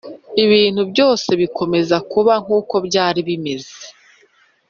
ibintu 0.43 0.81
byose 0.91 1.29
bikomeza 1.41 1.95
kuba 2.11 2.33
nkuko 2.43 2.75
byari 2.87 3.19
bimeze. 3.27 3.77